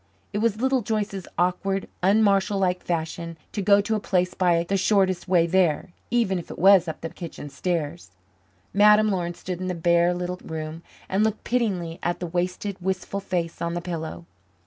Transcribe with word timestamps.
It 0.33 0.39
was 0.39 0.59
Little 0.59 0.81
Joyce's 0.81 1.27
awkward, 1.37 1.87
unMarshall 2.01 2.57
like 2.59 2.81
fashion 2.83 3.37
to 3.51 3.61
go 3.61 3.81
to 3.81 3.93
a 3.93 3.99
place 3.99 4.33
by 4.33 4.63
the 4.67 4.75
shortest 4.75 5.27
way 5.27 5.45
there, 5.45 5.89
even 6.09 6.39
if 6.39 6.49
it 6.49 6.57
was 6.57 6.87
up 6.87 7.01
the 7.01 7.09
kitchen 7.11 7.49
stairs. 7.49 8.09
Madame 8.73 9.11
Laurin 9.11 9.35
stood 9.35 9.61
in 9.61 9.67
the 9.67 9.75
bare 9.75 10.11
little 10.15 10.39
room 10.43 10.81
and 11.07 11.23
looked 11.23 11.43
pityingly 11.43 11.99
at 12.01 12.19
the 12.19 12.25
wasted, 12.25 12.77
wistful 12.81 13.19
face 13.19 13.61
on 13.61 13.75
the 13.75 13.79
pillow. 13.81 14.25